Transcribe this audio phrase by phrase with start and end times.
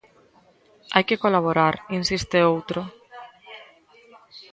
[0.93, 2.81] Hai que colaborar, insiste outro.